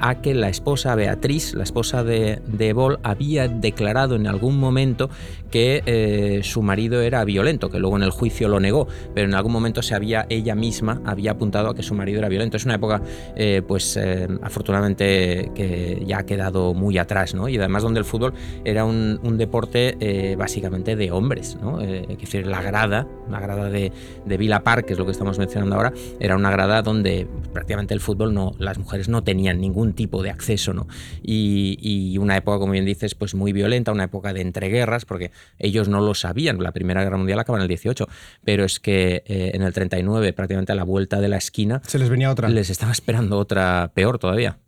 a 0.00 0.14
que 0.22 0.34
la 0.34 0.48
esposa 0.48 0.94
Beatriz, 0.94 1.54
la 1.54 1.62
esposa 1.62 2.04
de, 2.04 2.40
de 2.46 2.72
Ball 2.72 2.98
había 3.02 3.48
declarado 3.48 4.16
en 4.16 4.26
algún 4.26 4.58
momento 4.58 5.10
que 5.50 5.82
eh, 5.86 6.40
su 6.42 6.62
marido 6.62 7.02
era 7.02 7.24
violento, 7.24 7.70
que 7.70 7.78
luego 7.78 7.96
en 7.96 8.02
el 8.02 8.10
juicio 8.10 8.48
lo 8.48 8.60
negó, 8.60 8.86
pero 9.14 9.26
en 9.26 9.34
algún 9.34 9.52
momento 9.52 9.82
se 9.82 9.94
había 9.94 10.26
ella 10.28 10.54
misma 10.54 11.00
había 11.04 11.32
apuntado 11.32 11.70
a 11.70 11.74
que 11.74 11.82
su 11.82 11.94
marido 11.94 12.18
era 12.18 12.28
violento. 12.28 12.56
Es 12.56 12.64
una 12.64 12.76
época, 12.76 13.02
eh, 13.36 13.62
pues 13.66 13.96
eh, 13.96 14.28
afortunadamente 14.42 15.50
que 15.54 16.02
ya 16.06 16.18
ha 16.18 16.26
quedado 16.26 16.74
muy 16.74 16.98
atrás, 16.98 17.34
¿no? 17.34 17.48
Y 17.48 17.56
además 17.58 17.82
donde 17.82 18.00
el 18.00 18.04
fútbol 18.04 18.34
era 18.64 18.84
un, 18.84 19.20
un 19.22 19.38
deporte 19.38 19.96
eh, 20.00 20.36
básicamente 20.36 20.96
de 20.96 21.10
hombres, 21.10 21.56
¿no? 21.60 21.80
es 21.80 22.06
decir, 22.06 22.46
la 22.46 22.62
grada, 22.62 23.06
la 23.28 23.40
grada 23.40 23.70
de, 23.70 23.92
de 24.24 24.36
Villa 24.36 24.62
Park, 24.62 24.86
que 24.86 24.92
es 24.92 24.98
lo 24.98 25.04
que 25.04 25.12
estamos 25.12 25.38
mencionando 25.38 25.76
ahora, 25.76 25.92
era 26.18 26.36
una 26.36 26.50
grada 26.50 26.82
donde 26.82 27.26
prácticamente 27.52 27.94
el 27.94 28.00
fútbol 28.00 28.34
no, 28.34 28.52
las 28.58 28.78
mujeres 28.78 29.08
no 29.08 29.22
tenían 29.24 29.60
ningún 29.60 29.92
tipo 29.92 30.22
de 30.22 30.30
acceso, 30.30 30.72
¿no? 30.72 30.86
Y, 31.22 31.78
y 31.80 32.18
una 32.18 32.36
época 32.36 32.58
como 32.58 32.72
bien 32.72 32.84
dices, 32.84 33.14
pues 33.14 33.34
muy 33.34 33.52
violenta, 33.52 33.92
una 33.92 34.04
época 34.04 34.32
de 34.32 34.42
entreguerras, 34.42 35.04
porque 35.04 35.30
ellos 35.58 35.88
no 35.88 36.00
lo 36.00 36.14
sabían, 36.14 36.62
la 36.62 36.72
Primera 36.72 37.02
Guerra 37.02 37.16
Mundial 37.16 37.38
acaba 37.38 37.58
en 37.58 37.62
el 37.62 37.68
18, 37.68 38.06
pero 38.44 38.64
es 38.64 38.80
que 38.80 39.22
eh, 39.26 39.52
en 39.54 39.62
el 39.62 39.72
39, 39.72 40.32
prácticamente 40.32 40.72
a 40.72 40.74
la 40.74 40.84
vuelta 40.84 41.20
de 41.20 41.28
la 41.28 41.36
esquina, 41.36 41.82
se 41.86 41.98
les 41.98 42.08
venía 42.08 42.30
otra. 42.30 42.48
Les 42.48 42.70
estaba 42.70 42.92
esperando 42.92 43.38
otra 43.38 43.90
peor 43.94 44.18
todavía. 44.18 44.58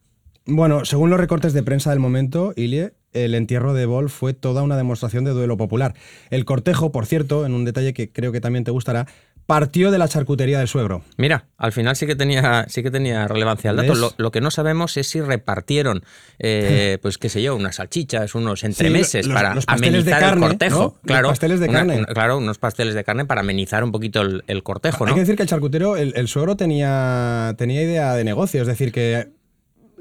Bueno, 0.44 0.84
según 0.84 1.10
los 1.10 1.20
recortes 1.20 1.52
de 1.52 1.62
prensa 1.62 1.90
del 1.90 2.00
momento, 2.00 2.52
Ilie, 2.56 2.94
el 3.12 3.34
entierro 3.34 3.74
de 3.74 3.86
Ball 3.86 4.10
fue 4.10 4.34
toda 4.34 4.62
una 4.62 4.76
demostración 4.76 5.24
de 5.24 5.32
duelo 5.32 5.56
popular. 5.56 5.94
El 6.30 6.44
cortejo, 6.44 6.92
por 6.92 7.06
cierto, 7.06 7.46
en 7.46 7.54
un 7.54 7.64
detalle 7.64 7.92
que 7.94 8.10
creo 8.10 8.32
que 8.32 8.40
también 8.40 8.64
te 8.64 8.70
gustará, 8.70 9.06
partió 9.46 9.90
de 9.90 9.98
la 9.98 10.08
charcutería 10.08 10.58
del 10.58 10.68
suegro. 10.68 11.02
Mira, 11.16 11.46
al 11.58 11.72
final 11.72 11.96
sí 11.96 12.06
que 12.06 12.16
tenía, 12.16 12.66
sí 12.68 12.82
que 12.82 12.90
tenía 12.90 13.26
relevancia 13.28 13.70
el 13.70 13.76
dato. 13.76 13.94
Lo, 13.94 14.12
lo, 14.16 14.30
que 14.30 14.40
no 14.40 14.50
sabemos 14.50 14.96
es 14.96 15.08
si 15.08 15.20
repartieron, 15.20 16.04
eh, 16.38 16.98
pues 17.02 17.18
qué 17.18 17.28
sé 17.28 17.42
yo, 17.42 17.56
unas 17.56 17.76
salchichas, 17.76 18.34
unos 18.34 18.64
entremeses 18.64 19.24
sí, 19.24 19.30
los, 19.30 19.34
para 19.40 19.54
los 19.54 19.64
amenizar 19.66 20.20
carne, 20.20 20.46
el 20.46 20.52
cortejo. 20.52 20.80
¿no? 20.80 21.00
Claro, 21.06 21.22
los 21.22 21.32
pasteles 21.32 21.60
de 21.60 21.68
una, 21.68 21.78
carne. 21.78 21.98
Una, 21.98 22.06
claro, 22.06 22.38
unos 22.38 22.58
pasteles 22.58 22.94
de 22.94 23.04
carne 23.04 23.24
para 23.24 23.40
amenizar 23.40 23.84
un 23.84 23.92
poquito 23.92 24.22
el, 24.22 24.44
el 24.46 24.62
cortejo, 24.62 25.04
¿no? 25.04 25.10
Hay 25.10 25.14
que 25.14 25.20
decir 25.20 25.36
que 25.36 25.42
el 25.42 25.48
charcutero, 25.48 25.96
el, 25.96 26.14
el 26.16 26.28
suegro 26.28 26.56
tenía, 26.56 27.54
tenía 27.58 27.82
idea 27.82 28.14
de 28.14 28.24
negocio, 28.24 28.62
es 28.62 28.68
decir, 28.68 28.92
que 28.92 29.28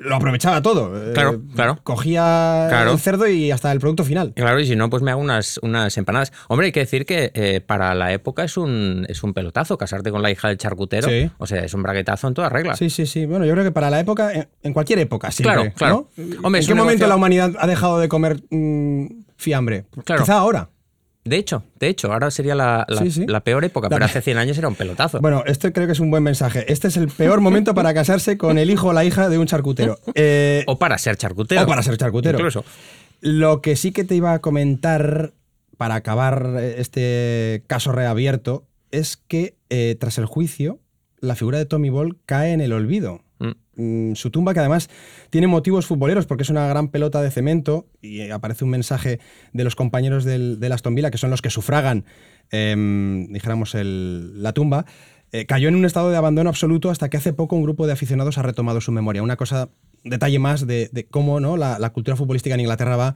lo 0.01 0.15
aprovechaba 0.15 0.62
todo. 0.62 0.91
Claro, 1.13 1.34
eh, 1.34 1.39
claro. 1.55 1.79
Cogía 1.84 2.65
claro. 2.70 2.91
el 2.91 3.00
cerdo 3.00 3.27
y 3.27 3.51
hasta 3.51 3.72
el 3.72 3.79
producto 3.79 4.03
final. 4.03 4.34
Claro, 4.36 4.60
y 4.60 4.65
si 4.65 4.75
no, 4.75 4.89
pues 4.89 5.03
me 5.03 5.12
hago 5.12 5.22
unas, 5.22 5.60
unas 5.63 5.98
empanadas. 5.98 6.34
Hombre, 6.48 6.67
hay 6.67 6.72
que 6.72 6.81
decir 6.81 7.05
que 7.05 7.31
eh, 7.34 7.62
para 7.62 7.93
la 7.96 8.12
época 8.12 8.43
es 8.43 8.58
un, 8.58 9.05
es 9.10 9.24
un 9.24 9.34
pelotazo 9.34 9.77
casarte 9.77 10.12
con 10.12 10.22
la 10.22 10.31
hija 10.31 10.48
del 10.48 10.58
charcutero. 10.58 11.08
Sí. 11.08 11.29
O 11.38 11.48
sea, 11.48 11.63
es 11.63 11.74
un 11.74 11.84
braguetazo 11.84 12.27
en 12.27 12.34
toda 12.34 12.50
regla. 12.50 12.75
Sí, 12.75 12.89
sí, 12.89 13.05
sí. 13.05 13.25
Bueno, 13.25 13.46
yo 13.46 13.53
creo 13.53 13.63
que 13.63 13.72
para 13.72 13.89
la 13.89 14.00
época, 14.00 14.34
en, 14.34 14.48
en 14.63 14.74
cualquier 14.74 15.00
época, 15.00 15.31
siempre. 15.31 15.55
Claro, 15.55 15.74
claro. 15.75 16.10
¿no? 16.17 16.48
Hombre, 16.48 16.62
¿En 16.62 16.67
qué 16.67 16.74
momento 16.74 17.05
negocio... 17.05 17.08
la 17.08 17.15
humanidad 17.15 17.51
ha 17.60 17.67
dejado 17.67 18.00
de 18.00 18.10
comer 18.10 18.41
mmm, 18.50 19.05
fiambre? 19.38 19.86
Claro. 20.03 20.24
Quizá 20.24 20.38
ahora. 20.38 20.70
De 21.24 21.38
hecho, 21.38 21.63
de 21.80 21.88
hecho, 21.88 22.12
ahora 22.12 22.32
sería 22.32 22.56
la, 22.56 22.86
la, 22.90 23.01
sí, 23.01 23.12
sí. 23.12 23.25
la 23.28 23.42
peor 23.44 23.63
época, 23.63 23.88
La- 23.90 23.96
pero 23.96 24.06
hace 24.06 24.22
100 24.22 24.38
años 24.40 24.58
era 24.58 24.68
un 24.68 24.75
pelotazo. 24.75 25.20
Bueno, 25.22 25.44
este 25.46 25.72
creo 25.72 25.86
que 25.86 25.94
es 25.94 26.00
un 26.00 26.10
buen 26.10 26.24
mensaje. 26.24 26.66
Este 26.72 26.88
es 26.88 26.98
el 26.98 27.10
peor 27.10 27.42
momento 27.42 27.75
para 27.75 27.94
casarse 27.94 28.38
con 28.38 28.58
el 28.58 28.72
hijo 28.72 28.88
o 28.88 28.94
la 28.94 29.06
hija 29.06 29.30
de 29.30 29.38
un 29.38 29.46
charcutero. 29.48 30.00
Eh, 30.16 30.63
o 30.68 30.78
para 30.80 30.98
ser 30.98 31.18
charcutero. 31.18 31.62
o 31.62 31.68
para 31.68 31.84
ser 31.84 31.98
charcutero. 31.98 32.38
Incluso. 32.40 32.66
Lo 33.22 33.62
que 33.62 33.75
sí 33.75 33.92
que 33.92 34.04
te 34.04 34.16
iba 34.16 34.34
a 34.34 34.40
comentar 34.40 35.34
para 35.78 35.96
acabar 35.96 36.58
este 36.78 37.63
caso 37.68 37.92
reabierto 37.92 38.66
es 38.92 39.18
que 39.18 39.56
eh, 39.70 39.96
tras 40.00 40.18
el 40.18 40.25
juicio, 40.25 40.80
la 41.20 41.36
figura 41.36 41.58
de 41.60 41.66
Tommy 41.66 41.90
Ball 41.90 42.18
cae 42.25 42.51
en 42.54 42.62
el 42.62 42.74
olvido. 42.74 43.22
Mm. 43.75 44.13
Su 44.16 44.32
tumba, 44.32 44.54
que 44.54 44.60
además 44.60 44.90
tiene 45.30 45.48
motivos 45.48 45.86
futboleros, 45.86 46.25
porque 46.25 46.44
es 46.44 46.50
una 46.50 46.68
gran 46.68 46.90
pelota 46.90 47.22
de 47.22 47.32
cemento, 47.32 47.88
y 48.01 48.30
aparece 48.30 48.63
un 48.63 48.72
mensaje 48.72 49.20
de 49.54 49.63
los 49.63 49.75
compañeros 49.75 50.24
del, 50.24 50.60
del 50.60 50.72
Aston 50.72 50.96
Villa, 50.96 51.12
que 51.12 51.18
son 51.18 51.30
los 51.30 51.42
que 51.42 51.50
sufragan, 51.50 52.06
eh, 52.51 52.75
dijéramos, 53.30 53.75
el, 53.75 54.42
la 54.42 54.54
tumba. 54.54 54.86
Eh, 55.32 55.46
cayó 55.46 55.70
en 55.70 55.75
un 55.75 55.86
estado 55.86 56.10
de 56.12 56.18
abandono 56.18 56.50
absoluto 56.50 56.90
hasta 56.90 57.10
que 57.10 57.16
hace 57.16 57.32
poco 57.32 57.56
un 57.56 57.63
grupo 57.63 57.88
de 57.88 57.94
aficionados 57.94 58.38
ha 58.38 58.42
retomado 58.42 58.82
su 58.82 58.92
memoria. 58.92 59.24
Una 59.24 59.38
cosa, 59.38 59.70
detalle 60.04 60.40
más 60.40 60.68
de, 60.68 61.08
cómo 61.10 61.40
¿no? 61.40 61.56
la, 61.56 61.80
la 61.80 61.92
cultura 61.92 62.18
futbolística 62.18 62.56
en 62.56 62.62
Inglaterra 62.62 62.98
va 62.98 63.16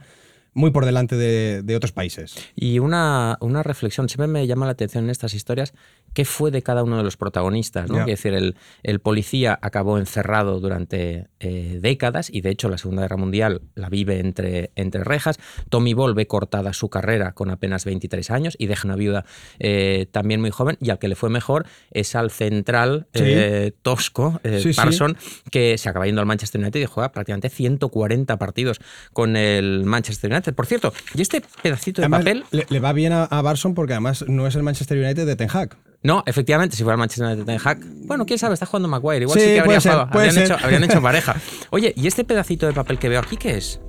muy 0.54 0.70
por 0.70 0.86
delante 0.86 1.16
de, 1.16 1.62
de, 1.62 1.76
otros 1.76 1.92
países. 1.92 2.34
Y 2.54 2.78
una, 2.78 3.36
una, 3.40 3.62
reflexión, 3.62 4.08
siempre 4.08 4.26
me 4.26 4.46
llama 4.46 4.64
la 4.64 4.72
atención 4.72 5.04
en 5.04 5.10
estas 5.10 5.34
historias, 5.34 5.74
¿qué 6.16 6.24
fue 6.24 6.50
de 6.50 6.62
cada 6.62 6.82
uno 6.82 6.96
de 6.96 7.02
los 7.02 7.18
protagonistas? 7.18 7.90
¿no? 7.90 8.00
Es 8.00 8.06
decir, 8.06 8.32
el, 8.32 8.56
el, 8.82 9.00
policía 9.00 9.58
acabó 9.60 9.98
encerrado 9.98 10.60
durante 10.60 11.26
eh, 11.40 11.78
décadas 11.82 12.30
y 12.32 12.40
de 12.40 12.48
hecho 12.48 12.70
la 12.70 12.78
Segunda 12.78 13.02
Guerra 13.02 13.18
Mundial 13.18 13.60
la 13.74 13.90
vive 13.90 14.18
entre, 14.20 14.70
entre 14.76 15.04
rejas. 15.04 15.38
Tommy 15.68 15.92
Ball 15.92 16.14
ve 16.14 16.26
cortada 16.26 16.72
su 16.72 16.88
carrera 16.88 17.32
con 17.32 17.50
apenas 17.50 17.84
23 17.84 18.30
años 18.30 18.56
y 18.58 18.64
deja 18.66 18.88
una 18.88 18.96
viuda 18.96 19.26
eh, 19.58 20.06
también 20.10 20.40
muy 20.40 20.48
joven 20.50 20.78
y 20.80 20.88
al 20.88 20.98
que 20.98 21.08
le 21.08 21.16
fue 21.16 21.28
mejor 21.28 21.66
es 21.90 22.16
al 22.16 22.30
central 22.30 23.06
Sí. 23.12 23.22
eh, 23.26 23.72
tosco, 23.82 24.40
Sí, 24.42 24.72
sí. 24.72 24.80
Parson, 24.80 25.18
que 25.50 25.76
se 25.76 25.90
acaba 25.90 26.06
yendo 26.06 26.22
al 26.22 26.26
Manchester 26.26 26.62
United 26.62 26.80
y 26.80 26.86
juega 26.86 27.12
prácticamente 27.12 27.50
140 27.50 28.38
partidos 28.38 28.80
con 29.12 29.36
el 29.36 29.84
Manchester 29.84 30.32
United. 30.32 30.54
Por 30.54 30.64
cierto, 30.64 30.94
y 31.14 31.20
este 31.20 31.42
pedacito 31.62 32.00
de 32.00 32.06
Además, 32.06 32.20
papel... 32.20 32.44
Le, 32.52 32.64
le 32.70 32.80
va 32.80 32.94
bien 32.94 33.12
a, 33.12 33.24
a 33.24 33.42
Barson 33.42 33.74
porque 33.74 33.92
además 33.92 34.24
no 34.28 34.46
es 34.46 34.54
el 34.56 34.62
Manchester 34.62 34.96
United 34.96 35.26
de 35.26 35.36
Ten 35.36 35.50
Hag. 35.52 35.76
No, 36.06 36.22
efectivamente, 36.24 36.76
si 36.76 36.84
fuera 36.84 36.94
el 36.94 37.00
Manchester 37.00 37.26
United 37.26 37.44
Ten 37.46 37.58
Hag, 37.64 37.80
bueno, 38.06 38.26
quién 38.26 38.38
sabe, 38.38 38.54
está 38.54 38.64
jugando 38.64 38.86
Maguire. 38.86 39.22
Igual 39.22 39.40
Sí, 39.40 39.44
sí, 39.44 39.54
que 39.54 39.60
habría 39.60 39.80
ser, 39.80 39.90
jugado, 39.90 40.10
habrían, 40.12 40.38
hecho, 40.38 40.56
habrían 40.62 40.84
hecho 40.84 41.02
pareja. 41.02 41.34
Oye, 41.70 41.92
¿y 41.96 42.06
este 42.06 42.22
pedacito 42.22 42.68
de 42.68 42.72
papel 42.72 43.00
que 43.00 43.08
veo 43.08 43.18
aquí 43.18 43.36
qué 43.36 43.56
es? 43.56 43.80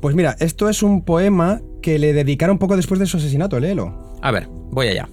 Pues 0.00 0.16
mira, 0.16 0.34
esto 0.40 0.70
es 0.70 0.82
un 0.82 1.04
poema 1.04 1.60
que 1.82 1.98
le 1.98 2.14
dedicaron 2.14 2.56
poco 2.56 2.74
después 2.74 2.98
de 2.98 3.04
su 3.04 3.18
asesinato, 3.18 3.60
léelo. 3.60 4.16
A 4.22 4.30
ver, 4.30 4.46
voy 4.48 4.88
allá. 4.88 5.10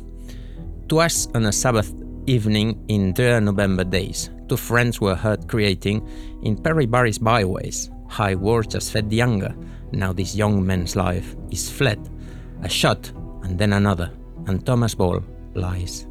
Twas 0.88 1.30
on 1.36 1.46
a 1.46 1.52
Sabbath 1.52 1.92
evening 2.26 2.78
in 2.88 3.12
drear 3.12 3.42
November 3.42 3.86
days, 3.86 4.32
two 4.48 4.56
friends 4.56 5.02
were 5.02 5.18
heard 5.22 5.46
creating 5.50 6.02
in 6.44 6.56
Perry 6.56 6.86
Barry's 6.86 7.20
byways. 7.20 7.92
High 8.08 8.36
words 8.36 8.74
just 8.74 8.94
fed 8.94 9.10
the 9.10 9.18
younger. 9.18 9.54
Now 9.92 10.14
this 10.14 10.34
young 10.34 10.66
man's 10.66 10.96
life 10.96 11.36
is 11.52 11.70
fled. 11.70 12.00
A 12.64 12.70
shot, 12.70 13.12
and 13.44 13.60
then 13.60 13.74
another, 13.74 14.10
and 14.48 14.66
Thomas 14.66 14.96
Ball 14.96 15.20
lies 15.54 16.08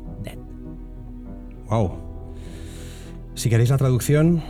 Wow. 1.74 1.90
Si 3.34 3.50
queréis 3.50 3.70
la 3.70 3.78
traducción, 3.78 4.44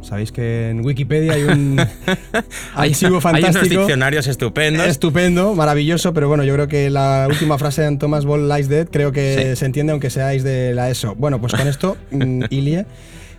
sabéis 0.00 0.32
que 0.32 0.70
en 0.70 0.82
Wikipedia 0.82 1.34
hay 1.34 1.42
un 1.42 1.78
archivo 2.74 3.20
fantástico. 3.20 3.58
Hay 3.58 3.68
unos 3.68 3.68
diccionarios 3.68 4.26
estupendos. 4.26 4.86
Estupendo, 4.86 5.54
maravilloso, 5.54 6.14
pero 6.14 6.28
bueno, 6.28 6.42
yo 6.42 6.54
creo 6.54 6.68
que 6.68 6.88
la 6.88 7.26
última 7.28 7.58
frase 7.58 7.82
de 7.82 7.96
Thomas 7.98 8.24
Ball 8.24 8.48
Lies 8.48 8.70
Dead 8.70 8.88
creo 8.90 9.12
que 9.12 9.56
se 9.56 9.66
entiende 9.66 9.92
aunque 9.92 10.08
seáis 10.08 10.42
de 10.42 10.72
la 10.72 10.88
ESO. 10.88 11.14
Bueno, 11.16 11.38
pues 11.38 11.52
con 11.52 11.68
esto, 11.68 11.98
mm, 12.12 12.44
Ilie, 12.48 12.86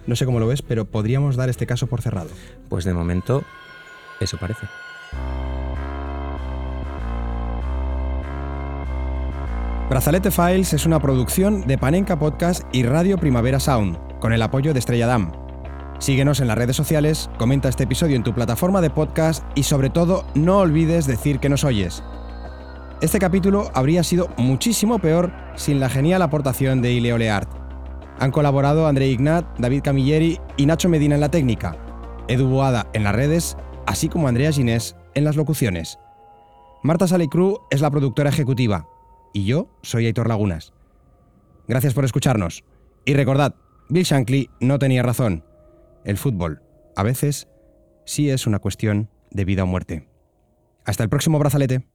no 0.06 0.16
sé 0.16 0.26
cómo 0.26 0.40
lo 0.40 0.46
ves, 0.46 0.62
pero 0.62 0.86
podríamos 0.86 1.36
dar 1.36 1.50
este 1.50 1.66
caso 1.66 1.88
por 1.88 2.04
cerrado. 2.04 2.30
Pues 2.70 2.86
de 2.86 2.94
momento, 2.94 3.44
eso 4.20 4.38
parece. 4.38 4.68
Brazalete 9.92 10.32
Files 10.32 10.72
es 10.72 10.86
una 10.86 11.02
producción 11.02 11.68
de 11.68 11.78
Panenka 11.78 12.18
Podcast 12.18 12.64
y 12.72 12.84
Radio 12.84 13.18
Primavera 13.18 13.60
Sound, 13.60 13.98
con 14.20 14.32
el 14.32 14.42
apoyo 14.42 14.72
de 14.72 14.80
Estrella 14.80 15.06
Damm. 15.06 15.34
Síguenos 16.00 16.40
en 16.40 16.48
las 16.48 16.58
redes 16.58 16.78
sociales, 16.78 17.30
comenta 17.38 17.68
este 17.68 17.84
episodio 17.84 18.16
en 18.16 18.24
tu 18.24 18.34
plataforma 18.34 18.80
de 18.80 18.90
podcast 18.90 19.44
y 19.54 19.64
sobre 19.64 19.90
todo 19.90 20.24
no 20.34 20.60
olvides 20.60 21.08
decir 21.08 21.40
que 21.40 21.50
nos 21.50 21.66
oyes. 21.66 22.04
Este 23.02 23.20
capítulo 23.20 23.70
habría 23.74 24.06
sido 24.06 24.30
muchísimo 24.38 24.98
peor 24.98 25.34
sin 25.56 25.82
la 25.82 25.90
genial 25.90 26.22
aportación 26.22 26.82
de 26.82 26.94
Ileo 26.94 27.18
Leart. 27.18 27.50
Han 28.18 28.32
colaborado 28.32 28.88
André 28.88 29.10
Ignat, 29.10 29.60
David 29.60 29.82
Camilleri 29.84 30.40
y 30.56 30.68
Nacho 30.68 30.88
Medina 30.88 31.16
en 31.16 31.22
la 31.22 31.32
técnica, 31.32 31.76
Edu 32.30 32.48
Boada 32.48 32.88
en 32.94 33.04
las 33.04 33.14
redes, 33.14 33.58
así 33.88 34.08
como 34.08 34.30
Andrea 34.30 34.54
Ginés 34.54 34.96
en 35.16 35.26
las 35.26 35.36
locuciones. 35.36 36.00
Marta 36.82 37.10
Salicru 37.10 37.60
es 37.70 37.82
la 37.82 37.92
productora 37.92 38.30
ejecutiva 38.30 38.88
y 39.34 39.46
yo 39.46 39.70
soy 39.82 40.06
Aitor 40.06 40.28
Lagunas. 40.28 40.74
Gracias 41.68 41.94
por 41.94 42.06
escucharnos. 42.06 42.64
Y 43.06 43.14
recordad, 43.14 43.56
Bill 43.90 44.04
Shankly 44.04 44.50
no 44.60 44.80
tenía 44.80 45.04
razón. 45.04 45.44
El 46.04 46.18
fútbol, 46.18 46.62
a 46.96 47.04
veces, 47.04 47.48
sí 48.06 48.30
es 48.30 48.48
una 48.48 48.60
cuestión 48.60 49.10
de 49.30 49.46
vida 49.46 49.64
o 49.64 49.68
muerte. 49.68 50.08
Hasta 50.86 51.04
el 51.04 51.10
próximo 51.10 51.40
brazalete. 51.40 51.88